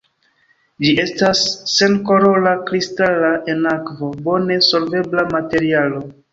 [0.85, 1.41] Ĝi estas
[1.73, 6.05] senkolora, kristala, en akvo bone solvebla materialo.